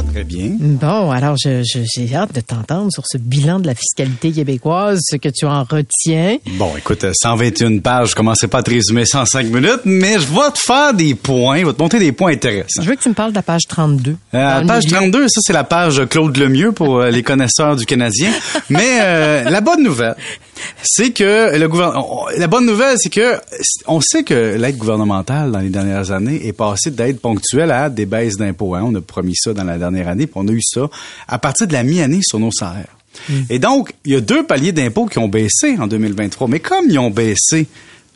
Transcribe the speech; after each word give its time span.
Ça 0.00 0.06
va 0.06 0.12
très 0.12 0.24
bien. 0.24 0.52
Bon, 0.58 1.10
alors 1.10 1.36
je- 1.36 1.62
je- 1.62 1.80
j'ai 1.84 2.14
hâte 2.14 2.34
de 2.34 2.40
t'entendre 2.40 2.88
sur 2.90 3.02
ce 3.06 3.18
bilan 3.18 3.60
de 3.60 3.66
la 3.66 3.74
fiscalité 3.74 4.32
québécoise, 4.32 4.98
ce 5.02 5.16
que 5.16 5.28
tu 5.28 5.44
en 5.44 5.62
retiens. 5.64 6.38
Bon, 6.56 6.70
écoute, 6.78 7.04
euh, 7.04 7.12
121 7.14 7.80
pages, 7.80 8.10
je 8.10 8.14
commençais 8.14 8.48
pas 8.48 8.58
à 8.58 8.62
te 8.62 8.70
résumer 8.70 9.04
105 9.04 9.46
minutes, 9.46 9.80
mais 9.84 10.14
je 10.14 10.26
vais 10.26 10.50
te 10.54 10.58
faire 10.58 10.94
des 10.94 11.14
points, 11.14 11.58
je 11.58 11.66
vais 11.66 11.72
te 11.74 11.82
montrer 11.82 11.98
des 11.98 12.12
points 12.12 12.32
intéressants. 12.32 12.80
Je 12.82 12.88
veux 12.88 12.96
que 12.96 13.02
tu 13.02 13.10
me 13.10 13.14
parles 13.14 13.32
de 13.32 13.36
la 13.36 13.42
page 13.42 13.62
32. 13.68 14.16
Euh, 14.34 14.64
page 14.64 14.84
milieu. 14.86 14.96
32, 14.96 15.28
ça 15.28 15.40
c'est 15.42 15.52
la 15.52 15.64
page 15.64 16.00
Claude 16.08 16.34
Lemieux 16.36 16.72
pour 16.72 17.00
euh, 17.00 17.10
les 17.10 17.22
connaisseurs 17.22 17.76
du 17.76 17.84
Canadien. 17.84 18.30
Mais 18.70 19.00
euh, 19.02 19.50
la 19.50 19.60
bonne 19.60 19.82
nouvelle, 19.82 20.14
c'est 20.82 21.10
que 21.10 21.58
le 21.58 21.68
gouvernement. 21.68 22.24
La 22.38 22.46
bonne 22.46 22.64
nouvelle, 22.64 22.96
c'est 22.98 23.10
que 23.10 23.38
on 23.86 24.00
sait 24.00 24.22
que 24.22 24.56
l'aide 24.56 24.76
gouvernementale 24.78 25.52
dans 25.52 25.58
les 25.58 25.68
dernières 25.68 26.10
années 26.10 26.46
est 26.46 26.52
passée 26.54 26.90
d'aide 26.90 27.18
ponctuelle 27.20 27.70
à 27.70 27.90
des 27.90 28.06
baisses 28.06 28.36
d'impôts. 28.38 28.74
hein. 28.74 28.82
On 28.86 28.94
a 28.94 29.00
promis 29.02 29.34
ça 29.36 29.52
dans 29.52 29.64
la 29.64 29.76
dernière 29.76 29.89
année, 29.98 30.26
puis 30.26 30.34
on 30.36 30.48
a 30.48 30.52
eu 30.52 30.62
ça 30.62 30.88
à 31.28 31.38
partir 31.38 31.66
de 31.66 31.72
la 31.72 31.82
mi-année 31.82 32.20
sur 32.22 32.38
nos 32.38 32.50
salaires. 32.50 32.96
Et 33.48 33.58
donc, 33.58 33.92
il 34.04 34.12
y 34.12 34.16
a 34.16 34.20
deux 34.20 34.44
paliers 34.44 34.72
d'impôts 34.72 35.06
qui 35.06 35.18
ont 35.18 35.28
baissé 35.28 35.76
en 35.78 35.86
2023. 35.86 36.48
Mais 36.48 36.60
comme 36.60 36.86
ils 36.88 36.98
ont 36.98 37.10
baissé 37.10 37.66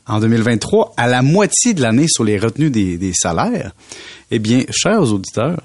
en 0.07 0.21
2023 0.21 0.95
à 0.97 1.07
la 1.07 1.23
moitié 1.23 1.75
de 1.75 1.83
l'année 1.83 2.07
sur 2.09 2.25
les 2.25 2.39
retenues 2.39 2.71
des, 2.71 2.97
des 2.97 3.13
salaires, 3.13 3.73
eh 4.31 4.39
bien, 4.39 4.63
chers 4.71 5.13
auditeurs, 5.13 5.61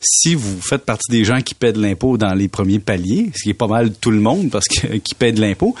si 0.00 0.34
vous 0.34 0.60
faites 0.60 0.84
partie 0.84 1.10
des 1.10 1.24
gens 1.24 1.40
qui 1.40 1.54
paient 1.54 1.72
de 1.72 1.80
l'impôt 1.80 2.18
dans 2.18 2.34
les 2.34 2.48
premiers 2.48 2.78
paliers, 2.78 3.30
ce 3.34 3.44
qui 3.44 3.50
est 3.50 3.54
pas 3.54 3.66
mal 3.66 3.92
tout 3.92 4.10
le 4.10 4.20
monde 4.20 4.50
parce 4.50 4.68
que 4.68 4.86
qui 5.04 5.14
paie 5.14 5.32
de 5.32 5.40
l'impôt, 5.40 5.74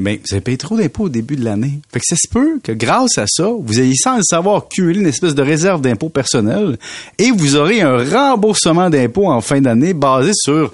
ben 0.00 0.18
vous 0.18 0.34
avez 0.34 0.40
payé 0.40 0.56
trop 0.56 0.76
d'impôts 0.76 1.04
au 1.04 1.08
début 1.08 1.36
de 1.36 1.44
l'année. 1.44 1.80
Fait 1.92 2.00
que 2.00 2.06
ça 2.06 2.16
se 2.16 2.28
peut 2.28 2.58
que 2.62 2.72
grâce 2.72 3.18
à 3.18 3.26
ça, 3.26 3.48
vous 3.58 3.80
ayez 3.80 3.94
sans 3.94 4.16
le 4.16 4.22
savoir 4.22 4.66
cumulé 4.68 5.00
une 5.00 5.06
espèce 5.06 5.34
de 5.34 5.42
réserve 5.42 5.82
d'impôt 5.82 6.08
personnel 6.08 6.78
et 7.18 7.30
vous 7.30 7.56
aurez 7.56 7.82
un 7.82 7.98
remboursement 7.98 8.88
d'impôt 8.88 9.28
en 9.28 9.40
fin 9.40 9.60
d'année 9.60 9.92
basé 9.92 10.32
sur 10.34 10.72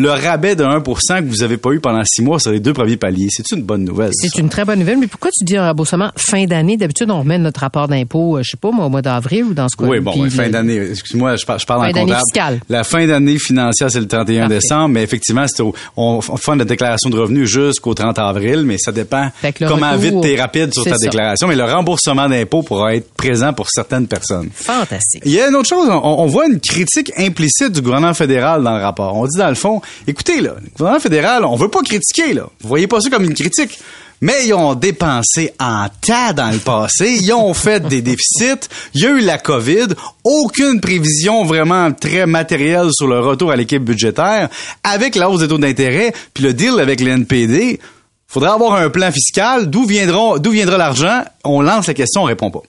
le 0.00 0.10
rabais 0.10 0.54
de 0.54 0.62
1% 0.64 0.82
que 1.24 1.28
vous 1.28 1.42
avez 1.42 1.56
pas 1.56 1.70
eu 1.72 1.80
pendant 1.80 2.02
six 2.04 2.22
mois 2.22 2.38
sur 2.38 2.52
les 2.52 2.60
deux 2.60 2.72
premiers 2.72 2.96
paliers. 2.96 3.28
C'est 3.30 3.50
une 3.50 3.62
bonne 3.62 3.84
nouvelle. 3.84 4.10
C'est 4.12 4.38
une 4.38 4.48
très 4.48 4.64
bonne 4.64 4.78
nouvelle, 4.78 4.98
mais 4.98 5.08
pourquoi 5.08 5.30
tu 5.36 5.44
dis 5.44 5.56
un 5.56 5.66
remboursement 5.66 6.10
fin 6.16 6.44
d'année? 6.44 6.76
D'habitude, 6.76 7.10
on 7.10 7.18
remet 7.20 7.38
notre 7.38 7.60
rapport 7.60 7.88
d'impôt, 7.88 8.36
euh, 8.36 8.42
je 8.44 8.50
sais 8.52 8.56
pas, 8.56 8.70
moi, 8.70 8.86
au 8.86 8.88
mois 8.88 9.02
d'avril 9.02 9.44
ou 9.44 9.54
dans 9.54 9.68
ce 9.68 9.76
cas 9.76 9.84
Oui, 9.88 9.98
bon, 10.00 10.12
puis 10.12 10.30
fin 10.30 10.48
d'année. 10.48 10.76
Excuse-moi, 10.90 11.34
je 11.36 11.44
parle, 11.44 11.58
en 11.80 11.82
d'année 11.82 12.00
comptable. 12.02 12.20
fiscale. 12.20 12.60
La 12.68 12.84
fin 12.84 13.06
d'année 13.06 13.38
financière, 13.38 13.90
c'est 13.90 14.00
le 14.00 14.06
31 14.06 14.42
Parfait. 14.42 14.54
décembre, 14.54 14.88
mais 14.90 15.02
effectivement, 15.02 15.44
au- 15.60 15.74
on, 15.96 16.20
on 16.28 16.36
fait 16.36 16.56
la 16.56 16.64
déclaration 16.64 17.10
de 17.10 17.18
revenus 17.18 17.48
jusqu'au 17.48 17.92
30 17.94 18.18
avril, 18.20 18.62
mais 18.64 18.78
ça 18.78 18.92
dépend 18.92 19.30
comment 19.66 19.90
retour, 19.92 20.00
vite 20.02 20.20
t'es 20.22 20.40
rapide 20.40 20.72
sur 20.72 20.84
ta 20.84 20.90
ça. 20.90 20.96
déclaration. 20.98 21.48
Mais 21.48 21.56
le 21.56 21.64
remboursement 21.64 22.28
d'impôt 22.28 22.62
pourra 22.62 22.94
être 22.94 23.12
présent 23.14 23.52
pour 23.52 23.68
certaines 23.68 24.06
personnes. 24.06 24.48
Fantastique. 24.54 25.22
Il 25.24 25.32
y 25.32 25.40
a 25.40 25.48
une 25.48 25.56
autre 25.56 25.68
chose, 25.68 25.88
on, 25.90 26.00
on 26.22 26.26
voit 26.26 26.46
une 26.46 26.60
critique 26.60 27.12
implicite 27.16 27.72
du 27.72 27.80
gouvernement 27.82 28.14
fédéral 28.14 28.62
dans 28.62 28.76
le 28.76 28.82
rapport. 28.82 29.16
On 29.16 29.26
dit 29.26 29.38
dans 29.38 29.48
le 29.48 29.54
fond, 29.54 29.80
écoutez, 30.06 30.40
le 30.40 30.54
gouvernement 30.76 31.00
fédéral, 31.00 31.44
on 31.44 31.56
veut 31.56 31.68
pas 31.68 31.82
critiquer, 31.82 32.34
là. 32.34 32.48
Vous 32.60 32.68
voyez 32.68 32.86
pas 32.86 33.00
ça 33.00 33.10
comme 33.10 33.24
une 33.24 33.34
critique. 33.34 33.78
Mais 34.20 34.46
ils 34.46 34.54
ont 34.54 34.74
dépensé 34.74 35.52
en 35.60 35.86
tas 36.00 36.32
dans 36.32 36.50
le 36.50 36.58
passé. 36.58 37.18
Ils 37.20 37.32
ont 37.32 37.54
fait 37.54 37.86
des 37.86 38.02
déficits. 38.02 38.68
Il 38.94 39.02
y 39.02 39.06
a 39.06 39.10
eu 39.10 39.20
la 39.20 39.38
COVID. 39.38 39.88
Aucune 40.24 40.80
prévision 40.80 41.44
vraiment 41.44 41.92
très 41.92 42.26
matérielle 42.26 42.88
sur 42.90 43.06
le 43.06 43.20
retour 43.20 43.52
à 43.52 43.56
l'équipe 43.56 43.84
budgétaire. 43.84 44.48
Avec 44.82 45.14
la 45.14 45.30
hausse 45.30 45.40
des 45.40 45.48
taux 45.48 45.58
d'intérêt, 45.58 46.12
puis 46.34 46.42
le 46.42 46.52
deal 46.52 46.80
avec 46.80 47.00
le 47.00 47.10
NPD, 47.10 47.78
faudrait 48.26 48.50
avoir 48.50 48.74
un 48.74 48.90
plan 48.90 49.12
fiscal. 49.12 49.70
D'où 49.70 49.86
viendra 49.86 50.76
l'argent? 50.76 51.22
On 51.44 51.60
lance 51.62 51.86
la 51.86 51.94
question, 51.94 52.22
on 52.22 52.26
répond 52.26 52.50
pas. 52.50 52.62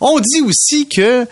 On 0.00 0.18
dit 0.18 0.40
aussi 0.40 0.88
que 0.88 1.24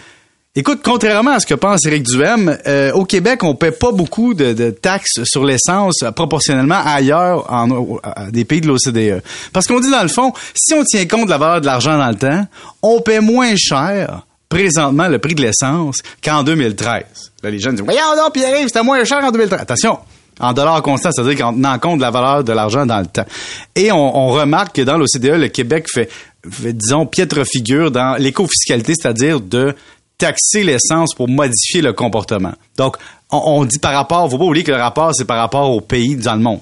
Écoute, 0.57 0.83
contrairement 0.85 1.33
à 1.33 1.41
ce 1.41 1.47
que 1.47 1.55
pense 1.55 1.85
Éric 1.85 2.05
Duhem, 2.05 2.57
euh, 2.69 2.93
au 2.93 3.05
Québec, 3.05 3.43
on 3.43 3.57
paie 3.57 3.73
pas 3.73 3.91
beaucoup 3.91 4.35
de, 4.35 4.53
de 4.53 4.71
taxes 4.71 5.25
sur 5.25 5.45
l'essence 5.45 6.05
euh, 6.05 6.13
proportionnellement 6.13 6.81
ailleurs 6.85 7.53
en, 7.53 7.99
des 8.31 8.45
pays 8.45 8.61
de 8.61 8.69
l'OCDE. 8.69 9.21
Parce 9.53 9.67
qu'on 9.67 9.81
dit 9.81 9.91
dans 9.91 10.03
le 10.03 10.09
fond, 10.09 10.33
si 10.55 10.73
on 10.75 10.85
tient 10.85 11.07
compte 11.07 11.25
de 11.25 11.31
la 11.31 11.39
valeur 11.39 11.61
de 11.61 11.67
l'argent 11.67 11.99
dans 11.99 12.09
le 12.09 12.15
temps, 12.15 12.47
on 12.83 13.01
paie 13.01 13.19
moins 13.19 13.57
cher 13.57 14.25
présentement 14.49 15.09
le 15.09 15.19
prix 15.19 15.35
de 15.35 15.43
l'essence 15.43 15.97
qu'en 16.23 16.45
2013. 16.45 17.03
Là, 17.43 17.51
les 17.51 17.59
jeunes 17.59 17.75
disent, 17.75 17.85
voyons 17.85 18.15
donc, 18.17 18.35
Pierre, 18.35 18.57
c'était 18.65 18.85
moins 18.85 19.03
cher 19.03 19.25
en 19.25 19.33
2013. 19.33 19.61
Attention, 19.61 19.99
en 20.39 20.53
dollars 20.53 20.83
constants, 20.83 21.11
c'est-à-dire 21.13 21.37
qu'en 21.37 21.53
tenant 21.53 21.81
compte 21.81 21.97
de 21.97 22.03
la 22.03 22.13
valeur 22.13 22.45
de 22.45 22.53
l'argent 22.53 22.87
dans 22.87 23.01
le 23.01 23.07
temps. 23.07 23.27
Et 23.75 23.91
on, 23.91 24.17
on 24.17 24.29
remarque 24.29 24.77
que 24.77 24.83
dans 24.83 24.99
l'OCDE, 24.99 25.37
le 25.37 25.49
Québec 25.49 25.87
fait, 25.93 26.09
fait, 26.49 26.73
disons, 26.73 27.07
piètre 27.07 27.45
figure 27.45 27.91
dans 27.91 28.17
l'éco-fiscalité, 28.21 28.95
c'est-à-dire 28.97 29.41
de 29.41 29.75
taxer 30.19 30.63
l'essence 30.63 31.15
pour 31.15 31.29
modifier 31.29 31.83
le 31.83 31.93
comportement. 31.93 32.53
Donc, 32.77 32.97
on, 33.31 33.43
on 33.45 33.65
dit 33.65 33.79
par 33.79 33.93
rapport, 33.93 34.31
faut 34.31 34.39
pas 34.39 34.45
oublier 34.45 34.65
que 34.65 34.71
le 34.71 34.79
rapport, 34.79 35.15
c'est 35.15 35.25
par 35.25 35.39
rapport 35.39 35.71
au 35.71 35.81
pays 35.81 36.17
dans 36.17 36.35
le 36.35 36.41
monde. 36.41 36.61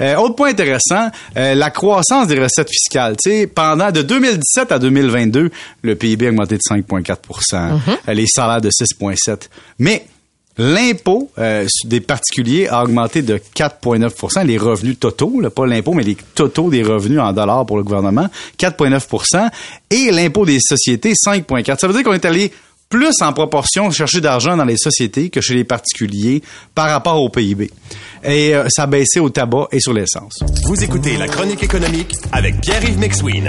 Euh, 0.00 0.16
autre 0.16 0.34
point 0.34 0.50
intéressant, 0.50 1.10
euh, 1.36 1.54
la 1.54 1.70
croissance 1.70 2.26
des 2.26 2.40
recettes 2.40 2.70
fiscales. 2.70 3.16
Tu 3.22 3.30
sais, 3.30 3.46
pendant 3.46 3.90
de 3.92 4.02
2017 4.02 4.72
à 4.72 4.78
2022, 4.78 5.50
le 5.82 5.94
PIB 5.94 6.26
a 6.26 6.30
augmenté 6.30 6.56
de 6.56 6.62
5,4% 6.62 7.18
euh, 8.08 8.12
les 8.12 8.26
salaires 8.26 8.60
de 8.60 8.70
6,7 8.70 9.48
Mais 9.78 10.04
L'impôt 10.58 11.30
euh, 11.38 11.66
des 11.84 12.00
particuliers 12.00 12.68
a 12.68 12.84
augmenté 12.84 13.22
de 13.22 13.40
4,9% 13.56 14.44
les 14.44 14.58
revenus 14.58 14.98
totaux, 14.98 15.40
là, 15.40 15.48
pas 15.48 15.64
l'impôt, 15.64 15.94
mais 15.94 16.02
les 16.02 16.16
totaux 16.34 16.68
des 16.68 16.82
revenus 16.82 17.18
en 17.18 17.32
dollars 17.32 17.64
pour 17.64 17.78
le 17.78 17.82
gouvernement, 17.82 18.26
4,9% 18.58 19.48
et 19.88 20.10
l'impôt 20.10 20.44
des 20.44 20.58
sociétés, 20.60 21.14
5,4 21.14 21.78
Ça 21.78 21.86
veut 21.86 21.94
dire 21.94 22.02
qu'on 22.02 22.12
est 22.12 22.26
allé 22.26 22.52
plus 22.90 23.22
en 23.22 23.32
proportion 23.32 23.90
chercher 23.92 24.20
d'argent 24.20 24.56
dans 24.56 24.64
les 24.64 24.76
sociétés 24.76 25.30
que 25.30 25.40
chez 25.40 25.54
les 25.54 25.64
particuliers 25.64 26.42
par 26.74 26.90
rapport 26.90 27.22
au 27.22 27.30
PIB. 27.30 27.70
Et 28.24 28.54
euh, 28.54 28.66
ça 28.68 28.82
a 28.82 28.86
baissé 28.86 29.20
au 29.20 29.30
tabac 29.30 29.68
et 29.70 29.80
sur 29.80 29.94
l'essence. 29.94 30.40
Vous 30.64 30.82
écoutez 30.82 31.16
la 31.16 31.28
chronique 31.28 31.62
économique 31.62 32.12
avec 32.32 32.60
Pierre-Yves 32.60 32.98
McSween. 32.98 33.48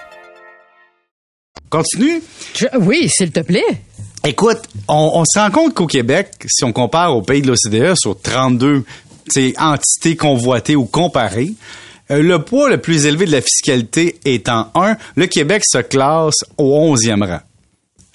Continue. 1.71 2.21
Je- 2.53 2.77
oui, 2.79 3.09
s'il 3.09 3.31
te 3.31 3.39
plaît. 3.39 3.63
Écoute, 4.23 4.59
on, 4.87 5.11
on 5.15 5.23
se 5.25 5.39
rend 5.39 5.49
compte 5.49 5.73
qu'au 5.73 5.87
Québec, 5.87 6.27
si 6.47 6.63
on 6.63 6.71
compare 6.71 7.15
aux 7.17 7.23
pays 7.23 7.41
de 7.41 7.47
l'OCDE 7.47 7.95
sur 7.97 8.19
32 8.21 8.83
tu 8.83 9.31
sais, 9.31 9.53
entités 9.59 10.15
convoitées 10.15 10.75
ou 10.75 10.85
comparées, 10.85 11.53
euh, 12.11 12.21
le 12.21 12.39
poids 12.43 12.69
le 12.69 12.77
plus 12.77 13.05
élevé 13.07 13.25
de 13.25 13.31
la 13.31 13.41
fiscalité 13.41 14.19
étant 14.25 14.69
1, 14.75 14.97
le 15.15 15.25
Québec 15.25 15.63
se 15.65 15.79
classe 15.79 16.35
au 16.59 16.93
11e 16.93 17.23
rang. 17.25 17.39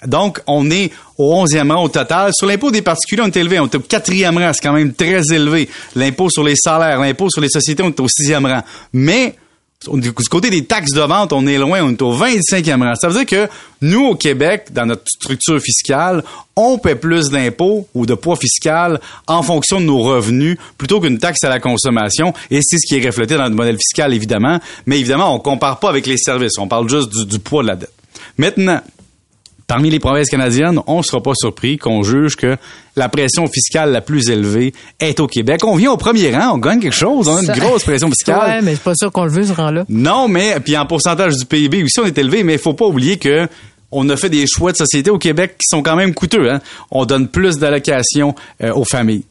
Donc, 0.05 0.39
on 0.45 0.69
est 0.69 0.91
au 1.17 1.33
11e 1.43 1.71
rang 1.73 1.83
au 1.83 1.89
total. 1.89 2.31
Sur 2.33 2.45
l'impôt 2.47 2.69
des 2.69 2.83
particuliers, 2.83 3.23
on 3.23 3.27
est 3.27 3.35
élevé. 3.37 3.59
On 3.59 3.65
est 3.65 3.75
au 3.75 3.79
quatrième 3.79 4.37
rang. 4.37 4.51
C'est 4.53 4.61
quand 4.61 4.73
même 4.73 4.93
très 4.93 5.33
élevé. 5.33 5.67
L'impôt 5.95 6.29
sur 6.29 6.43
les 6.43 6.55
salaires, 6.55 6.99
l'impôt 7.01 7.29
sur 7.31 7.41
les 7.41 7.49
sociétés, 7.49 7.81
on 7.81 7.89
est 7.89 7.99
au 7.99 8.07
sixième 8.07 8.45
rang. 8.45 8.61
Mais, 8.93 9.35
du 9.85 10.11
côté 10.11 10.49
des 10.49 10.65
taxes 10.65 10.93
de 10.93 11.01
vente, 11.01 11.31
on 11.33 11.45
est 11.45 11.57
loin. 11.57 11.81
On 11.83 11.91
est 11.91 12.01
au 12.01 12.13
25e 12.13 12.83
rang. 12.83 12.95
Ça 12.95 13.09
veut 13.09 13.13
dire 13.13 13.25
que 13.25 13.51
nous, 13.81 14.05
au 14.05 14.15
Québec, 14.15 14.67
dans 14.71 14.87
notre 14.87 15.03
structure 15.07 15.61
fiscale, 15.61 16.23
on 16.55 16.79
paie 16.79 16.95
plus 16.95 17.29
d'impôts 17.29 17.87
ou 17.93 18.05
de 18.05 18.15
poids 18.15 18.35
fiscal 18.35 18.99
en 19.27 19.43
fonction 19.43 19.79
de 19.79 19.85
nos 19.85 19.99
revenus 19.99 20.57
plutôt 20.77 20.99
qu'une 20.99 21.19
taxe 21.19 21.43
à 21.43 21.49
la 21.49 21.59
consommation. 21.59 22.33
Et 22.49 22.61
c'est 22.63 22.77
ce 22.79 22.87
qui 22.87 22.99
est 22.99 23.05
reflété 23.05 23.35
dans 23.37 23.45
le 23.45 23.55
modèle 23.55 23.77
fiscal, 23.77 24.13
évidemment. 24.13 24.59
Mais 24.87 24.99
évidemment, 24.99 25.35
on 25.35 25.39
compare 25.39 25.79
pas 25.79 25.89
avec 25.89 26.07
les 26.07 26.17
services. 26.17 26.57
On 26.57 26.67
parle 26.67 26.89
juste 26.89 27.15
du 27.25 27.39
poids 27.39 27.61
de 27.61 27.67
la 27.67 27.75
dette. 27.75 27.93
Maintenant, 28.37 28.81
Parmi 29.67 29.89
les 29.89 29.99
provinces 29.99 30.29
canadiennes, 30.29 30.79
on 30.87 30.99
ne 30.99 31.01
sera 31.01 31.21
pas 31.21 31.33
surpris 31.35 31.77
qu'on 31.77 32.01
juge 32.01 32.37
que 32.37 32.55
la 32.95 33.09
pression 33.09 33.47
fiscale 33.47 33.91
la 33.91 33.99
plus 33.99 34.29
élevée 34.29 34.73
est 35.01 35.19
au 35.19 35.27
Québec. 35.27 35.65
On 35.65 35.75
vient 35.75 35.91
au 35.91 35.97
premier 35.97 36.33
rang, 36.33 36.53
on 36.53 36.57
gagne 36.57 36.79
quelque 36.79 36.95
chose, 36.95 37.27
on 37.27 37.35
a 37.35 37.41
une 37.41 37.59
grosse 37.59 37.83
pression 37.83 38.07
fiscale. 38.07 38.49
Ouais, 38.49 38.61
mais 38.61 38.75
c'est 38.75 38.83
pas 38.83 38.95
sûr 38.95 39.11
qu'on 39.11 39.25
le 39.25 39.29
veut, 39.29 39.43
ce 39.43 39.51
rang-là. 39.51 39.83
Non, 39.89 40.29
mais 40.29 40.57
puis 40.61 40.77
en 40.77 40.85
pourcentage 40.85 41.35
du 41.35 41.45
PIB 41.45 41.83
aussi, 41.83 41.99
on 41.99 42.05
est 42.05 42.17
élevé, 42.17 42.43
mais 42.43 42.53
il 42.53 42.59
faut 42.59 42.75
pas 42.75 42.85
oublier 42.85 43.17
que 43.17 43.45
on 43.91 44.07
a 44.07 44.15
fait 44.15 44.29
des 44.29 44.45
choix 44.47 44.71
de 44.71 44.77
société 44.77 45.09
au 45.09 45.17
Québec 45.17 45.55
qui 45.57 45.67
sont 45.69 45.83
quand 45.83 45.97
même 45.97 46.13
coûteux. 46.13 46.49
Hein? 46.49 46.61
On 46.89 47.05
donne 47.05 47.27
plus 47.27 47.57
d'allocations 47.57 48.35
euh, 48.63 48.73
aux 48.73 48.85
familles. 48.85 49.23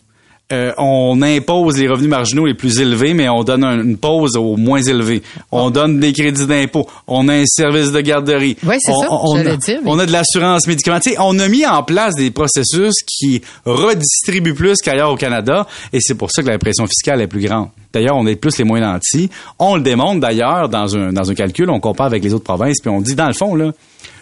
Euh, 0.52 0.70
on 0.78 1.22
impose 1.22 1.76
les 1.76 1.88
revenus 1.88 2.08
marginaux 2.08 2.46
les 2.46 2.54
plus 2.54 2.78
élevés, 2.78 3.14
mais 3.14 3.28
on 3.28 3.42
donne 3.42 3.64
un- 3.64 3.82
une 3.82 3.96
pause 3.96 4.36
aux 4.36 4.56
moins 4.56 4.80
élevés. 4.80 5.22
On 5.50 5.70
donne 5.70 5.98
des 5.98 6.12
crédits 6.12 6.46
d'impôt. 6.46 6.86
On 7.08 7.26
a 7.28 7.34
un 7.34 7.44
service 7.46 7.90
de 7.90 8.00
garderie. 8.00 8.56
Ouais, 8.64 8.76
c'est 8.78 8.92
On- 8.92 9.00
ça, 9.00 9.08
On, 9.10 9.36
a, 9.38 9.56
dire, 9.56 9.80
mais- 9.82 9.90
on 9.90 9.98
a 9.98 10.06
de 10.06 10.12
l'assurance 10.12 10.68
médicaments. 10.68 11.00
Tu 11.00 11.10
sais, 11.10 11.16
on 11.18 11.36
a 11.40 11.48
mis 11.48 11.66
en 11.66 11.82
place 11.82 12.14
des 12.14 12.30
processus 12.30 12.92
qui 13.04 13.42
redistribuent 13.64 14.54
plus 14.54 14.76
qu'ailleurs 14.82 15.10
au 15.10 15.16
Canada, 15.16 15.66
et 15.92 15.98
c'est 16.00 16.14
pour 16.14 16.30
ça 16.30 16.42
que 16.42 16.48
la 16.48 16.58
pression 16.58 16.86
fiscale 16.86 17.20
est 17.22 17.26
plus 17.26 17.40
grande. 17.44 17.68
D'ailleurs, 17.92 18.16
on 18.16 18.26
est 18.28 18.36
plus 18.36 18.56
les 18.58 18.64
moins 18.64 18.80
nantis. 18.80 19.30
On 19.58 19.74
le 19.74 19.82
démontre 19.82 20.20
d'ailleurs 20.20 20.68
dans 20.68 20.96
un, 20.96 21.12
dans 21.12 21.28
un 21.28 21.34
calcul, 21.34 21.68
on 21.70 21.80
compare 21.80 22.06
avec 22.06 22.22
les 22.22 22.32
autres 22.34 22.44
provinces, 22.44 22.80
puis 22.80 22.90
on 22.90 23.00
dit 23.00 23.16
dans 23.16 23.26
le 23.26 23.32
fond, 23.34 23.56
là, 23.56 23.72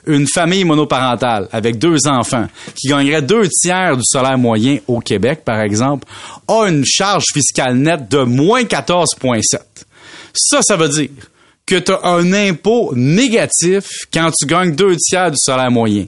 une 0.06 0.26
famille 0.26 0.64
monoparentale 0.64 1.48
avec 1.52 1.78
deux 1.78 2.06
enfants 2.06 2.46
qui 2.74 2.88
gagnerait 2.88 3.22
deux 3.22 3.48
tiers 3.48 3.96
du 3.96 4.02
salaire 4.04 4.38
moyen 4.38 4.78
au 4.86 5.00
Québec, 5.00 5.42
par 5.44 5.60
exemple, 5.60 6.06
a 6.48 6.66
une 6.68 6.84
charge 6.84 7.24
fiscale 7.32 7.76
nette 7.76 8.08
de 8.10 8.22
moins 8.22 8.62
14,7. 8.62 9.58
Ça, 10.34 10.60
ça 10.62 10.76
veut 10.76 10.88
dire 10.88 11.10
que 11.66 11.76
tu 11.76 11.92
as 11.92 12.04
un 12.04 12.32
impôt 12.32 12.92
négatif 12.94 13.84
quand 14.12 14.30
tu 14.30 14.46
gagnes 14.46 14.74
deux 14.74 14.96
tiers 14.96 15.30
du 15.30 15.38
salaire 15.38 15.70
moyen. 15.70 16.06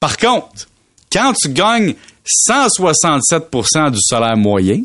Par 0.00 0.16
contre, 0.16 0.68
quand 1.12 1.32
tu 1.34 1.48
gagnes 1.50 1.94
167% 2.48 3.90
du 3.90 4.00
salaire 4.00 4.36
moyen, 4.36 4.82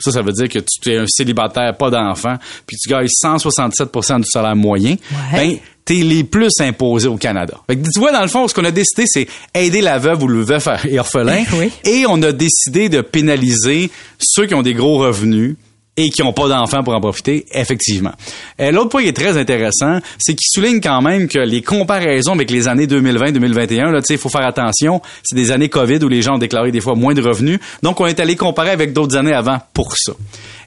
ça, 0.00 0.12
ça 0.12 0.22
veut 0.22 0.32
dire 0.32 0.48
que 0.48 0.58
tu 0.60 0.90
es 0.92 0.98
un 0.98 1.06
célibataire, 1.08 1.76
pas 1.76 1.90
d'enfant, 1.90 2.36
puis 2.66 2.76
tu 2.76 2.88
gagnes 2.88 3.06
167% 3.06 4.18
du 4.20 4.26
salaire 4.30 4.54
moyen, 4.56 4.96
ben, 5.32 5.56
t'es 5.84 5.94
les 5.94 6.22
plus 6.24 6.50
imposés 6.60 7.08
au 7.08 7.16
Canada. 7.16 7.54
Fait 7.68 7.76
que 7.76 7.82
tu 7.88 7.98
vois, 7.98 8.12
dans 8.12 8.20
le 8.22 8.28
fond, 8.28 8.46
ce 8.46 8.54
qu'on 8.54 8.64
a 8.64 8.70
décidé, 8.70 9.04
c'est 9.06 9.26
aider 9.54 9.80
la 9.80 9.98
veuve 9.98 10.22
ou 10.22 10.28
le 10.28 10.42
veuf 10.42 10.68
et 10.86 10.98
orphelin, 11.00 11.44
Oui. 11.54 11.70
et 11.84 12.04
on 12.08 12.22
a 12.22 12.32
décidé 12.32 12.88
de 12.88 13.00
pénaliser 13.00 13.90
ceux 14.18 14.46
qui 14.46 14.54
ont 14.54 14.62
des 14.62 14.74
gros 14.74 14.98
revenus 14.98 15.56
et 15.98 16.10
qui 16.10 16.22
n'ont 16.22 16.32
pas 16.32 16.48
d'enfants 16.48 16.84
pour 16.84 16.94
en 16.94 17.00
profiter, 17.00 17.44
effectivement. 17.52 18.12
Euh, 18.60 18.70
L'autre 18.70 18.90
point 18.90 19.02
qui 19.02 19.08
est 19.08 19.12
très 19.12 19.36
intéressant, 19.36 19.98
c'est 20.16 20.34
qu'il 20.34 20.46
souligne 20.48 20.80
quand 20.80 21.02
même 21.02 21.26
que 21.26 21.40
les 21.40 21.60
comparaisons 21.60 22.34
avec 22.34 22.52
les 22.52 22.68
années 22.68 22.86
2020-2021, 22.86 23.90
là, 23.90 24.00
tu 24.00 24.06
sais, 24.06 24.14
il 24.14 24.18
faut 24.18 24.28
faire 24.28 24.46
attention, 24.46 25.02
c'est 25.24 25.34
des 25.34 25.50
années 25.50 25.68
COVID 25.68 25.98
où 26.04 26.08
les 26.08 26.22
gens 26.22 26.36
ont 26.36 26.38
déclaré 26.38 26.70
des 26.70 26.80
fois 26.80 26.94
moins 26.94 27.14
de 27.14 27.20
revenus, 27.20 27.58
donc 27.82 28.00
on 28.00 28.06
est 28.06 28.20
allé 28.20 28.36
comparer 28.36 28.70
avec 28.70 28.92
d'autres 28.92 29.16
années 29.16 29.32
avant 29.32 29.58
pour 29.74 29.96
ça. 29.96 30.12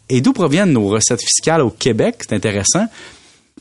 Et 0.10 0.19
d'où 0.19 0.33
proviennent 0.33 0.74
nos 0.74 0.89
recettes 0.89 1.22
fiscales 1.22 1.62
au 1.62 1.69
Québec, 1.69 2.16
c'est 2.27 2.36
intéressant. 2.36 2.88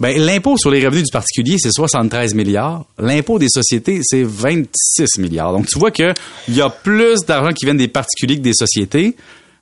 Ben, 0.00 0.19
l'impôt 0.19 0.56
sur 0.56 0.70
les 0.70 0.84
revenus 0.84 1.05
du 1.05 1.12
particulier, 1.12 1.56
c'est 1.58 1.70
73 1.70 2.34
milliards. 2.34 2.84
L'impôt 2.99 3.38
des 3.38 3.49
sociétés, 3.49 4.00
c'est 4.02 4.25
26 4.25 5.19
milliards. 5.19 5.52
Donc, 5.52 5.66
tu 5.66 5.78
vois 5.78 5.90
que 5.93 6.14
il 6.49 6.56
y 6.56 6.62
a 6.62 6.70
plus 6.70 7.20
d'argent 7.26 7.52
qui 7.52 7.66
viennent 7.66 7.76
des 7.76 7.87
particuliers 7.87 8.38
que 8.38 8.43
des 8.43 8.55
sociétés. 8.55 9.14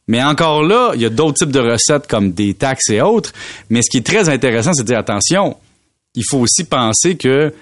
Mais 0.09 0.23
encore 0.23 0.63
là, 0.63 0.93
il 0.95 1.01
y 1.03 1.05
a 1.05 1.11
d'autres 1.11 1.39
types 1.39 1.53
de 1.53 1.61
recettes 1.61 2.07
comme 2.09 2.33
des 2.33 2.55
taxes 2.55 2.91
et 2.91 3.01
autres. 3.01 3.33
Mais 3.71 3.83
ce 3.83 3.91
qui 3.91 3.99
est 3.99 4.07
très 4.07 4.29
intéressant, 4.29 4.73
c'est 4.73 4.83
de 4.83 4.89
dire 4.89 4.99
attention, 4.99 5.57
il 6.15 6.25
faut 6.29 6.39
aussi 6.39 6.65
penser 6.65 7.17
que 7.17 7.55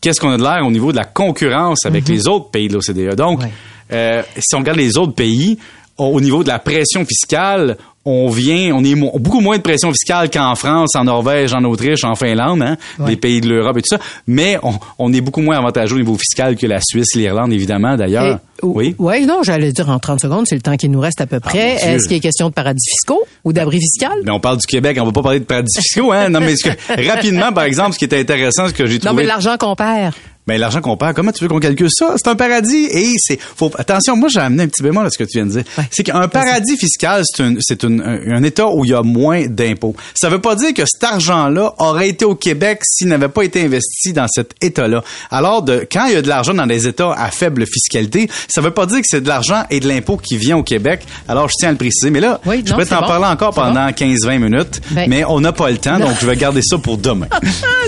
qu'est-ce 0.00 0.20
qu'on 0.20 0.30
a 0.30 0.36
de 0.38 0.42
l'air 0.42 0.64
au 0.66 0.70
niveau 0.70 0.92
de 0.92 0.96
la 0.96 1.04
concurrence 1.04 1.84
avec 1.86 2.06
les 2.08 2.28
autres 2.28 2.50
pays 2.50 2.68
de 2.68 2.74
l'OCDE. 2.74 3.14
Donc, 3.16 3.40
Ouais. 3.40 3.50
euh, 3.92 4.22
si 4.38 4.54
on 4.54 4.58
regarde 4.58 4.78
les 4.78 4.96
autres 4.98 5.14
pays, 5.14 5.58
au 5.98 6.20
niveau 6.20 6.42
de 6.42 6.48
la 6.48 6.58
pression 6.58 7.04
fiscale, 7.06 7.76
on 8.06 8.28
vient, 8.30 8.72
on 8.74 8.82
est 8.84 8.94
mo- 8.94 9.12
beaucoup 9.18 9.40
moins 9.40 9.56
de 9.58 9.62
pression 9.62 9.90
fiscale 9.92 10.30
qu'en 10.30 10.54
France, 10.54 10.94
en 10.96 11.04
Norvège, 11.04 11.52
en 11.52 11.62
Autriche, 11.64 12.04
en 12.04 12.14
Finlande, 12.14 12.62
hein, 12.62 12.76
Ouais. 12.98 13.10
les 13.10 13.16
pays 13.16 13.40
de 13.42 13.48
l'Europe 13.48 13.76
et 13.76 13.82
tout 13.82 13.94
ça. 13.96 13.98
Mais 14.26 14.56
on, 14.62 14.72
on 14.98 15.12
est 15.12 15.20
beaucoup 15.20 15.42
moins 15.42 15.58
avantageux 15.58 15.96
au 15.96 15.98
niveau 15.98 16.16
fiscal 16.16 16.56
que 16.56 16.66
la 16.66 16.78
Suisse, 16.80 17.14
l'Irlande, 17.14 17.52
évidemment, 17.52 17.96
d'ailleurs. 17.96 18.38
Oui? 18.62 18.94
Ouais, 18.98 19.26
non, 19.26 19.42
j'allais 19.42 19.72
dire 19.72 19.90
en 19.90 19.98
30 19.98 20.20
secondes, 20.20 20.46
c'est 20.46 20.54
le 20.54 20.62
temps 20.62 20.76
qui 20.76 20.88
nous 20.88 21.00
reste 21.00 21.20
à 21.20 21.26
peu 21.26 21.40
près. 21.40 21.74
Ah, 21.76 21.84
Dieu. 21.86 21.94
Est-ce 21.96 22.08
qu'il 22.08 22.16
est 22.16 22.20
question 22.20 22.48
de 22.48 22.54
paradis 22.54 22.88
fiscaux 22.88 23.22
ou 23.44 23.52
d'abris 23.52 23.80
fiscal? 23.80 24.14
Mais 24.24 24.30
on 24.30 24.40
parle 24.40 24.56
du 24.58 24.66
Québec, 24.66 24.96
on 25.00 25.04
va 25.04 25.12
pas 25.12 25.22
parler 25.22 25.40
de 25.40 25.44
paradis 25.44 25.76
fiscaux, 25.76 26.12
hein. 26.12 26.30
Non, 26.30 26.40
mais 26.40 26.56
ce 26.56 26.64
que- 26.70 27.08
rapidement, 27.10 27.52
par 27.52 27.64
exemple, 27.64 27.92
ce 27.92 27.98
qui 27.98 28.04
était 28.06 28.18
intéressant, 28.20 28.68
ce 28.68 28.72
que 28.72 28.86
j'ai 28.86 28.94
Non, 28.94 29.00
mais 29.06 29.08
trouvé. 29.08 29.24
l'argent 29.26 29.56
qu'on 29.58 29.74
perd. 29.76 30.14
Ben, 30.46 30.60
l'argent 30.60 30.80
qu'on 30.80 30.96
perd, 30.96 31.14
comment 31.14 31.32
tu 31.32 31.42
veux 31.42 31.48
qu'on 31.48 31.58
calcule 31.58 31.88
ça? 31.90 32.14
C'est 32.16 32.28
un 32.28 32.36
paradis 32.36 32.86
et 32.90 33.10
c'est, 33.18 33.38
faut, 33.40 33.70
attention, 33.78 34.16
moi, 34.16 34.28
j'ai 34.32 34.38
amené 34.40 34.62
un 34.64 34.68
petit 34.68 34.82
bémol 34.82 35.04
à 35.04 35.10
ce 35.10 35.18
que 35.18 35.24
tu 35.24 35.38
viens 35.38 35.46
de 35.46 35.50
dire. 35.50 35.64
Ouais. 35.76 35.84
C'est 35.90 36.04
qu'un 36.04 36.28
paradis 36.28 36.76
fiscal, 36.76 37.22
c'est 37.24 37.42
un, 37.42 37.54
c'est 37.60 37.82
un, 37.84 38.42
État 38.44 38.68
où 38.68 38.84
il 38.84 38.92
y 38.92 38.94
a 38.94 39.02
moins 39.02 39.46
d'impôts. 39.46 39.96
Ça 40.14 40.28
veut 40.28 40.40
pas 40.40 40.54
dire 40.54 40.72
que 40.72 40.82
cet 40.86 41.02
argent-là 41.02 41.74
aurait 41.78 42.08
été 42.08 42.24
au 42.24 42.36
Québec 42.36 42.80
s'il 42.84 43.08
n'avait 43.08 43.28
pas 43.28 43.42
été 43.42 43.62
investi 43.64 44.12
dans 44.12 44.28
cet 44.28 44.52
État-là. 44.60 45.02
Alors, 45.32 45.62
de, 45.62 45.84
quand 45.90 46.06
il 46.06 46.12
y 46.12 46.16
a 46.16 46.22
de 46.22 46.28
l'argent 46.28 46.54
dans 46.54 46.66
des 46.66 46.86
États 46.86 47.12
à 47.12 47.30
faible 47.32 47.64
fiscalité, 47.66 48.30
ça 48.48 48.60
veut 48.60 48.70
pas 48.70 48.86
dire 48.86 48.98
que 48.98 49.04
c'est 49.06 49.20
de 49.22 49.28
l'argent 49.28 49.64
et 49.70 49.80
de 49.80 49.88
l'impôt 49.88 50.16
qui 50.16 50.36
vient 50.36 50.56
au 50.58 50.62
Québec. 50.62 51.00
Alors, 51.28 51.48
je 51.48 51.54
tiens 51.58 51.70
à 51.70 51.72
le 51.72 51.78
préciser. 51.78 52.10
Mais 52.10 52.20
là, 52.20 52.40
Oui, 52.46 52.62
je 52.64 52.70
non, 52.70 52.76
pourrais 52.76 52.86
t'en 52.86 53.00
bon. 53.00 53.06
parler 53.08 53.26
encore 53.26 53.52
pendant 53.52 53.88
15-20 53.88 54.38
minutes, 54.38 54.80
Ben- 54.92 55.10
mais 55.10 55.24
on 55.24 55.40
n'a 55.40 55.52
pas 55.52 55.70
le 55.70 55.78
temps, 55.78 55.98
donc 55.98 56.16
je 56.20 56.26
vais 56.26 56.36
garder 56.36 56.60
ça 56.62 56.78
pour 56.78 56.98
demain. 56.98 57.26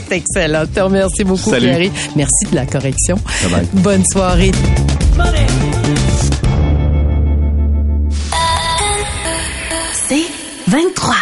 C'est 0.09 0.17
excellent. 0.17 0.63
Je 0.69 0.75
te 0.75 0.81
remercie 0.81 1.23
beaucoup, 1.23 1.51
Salut. 1.51 1.69
Pierre. 1.69 1.91
Merci 2.17 2.47
de 2.51 2.55
la 2.57 2.67
correction. 2.67 3.17
Bye 3.43 3.51
bye. 3.51 3.83
Bonne 3.83 4.05
soirée. 4.13 4.53
C'est 10.09 10.27
23. 10.69 11.15